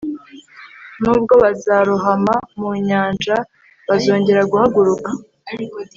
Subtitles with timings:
[1.01, 3.35] nubwo bazarohama mu nyanja
[3.87, 5.09] bazongera guhaguruka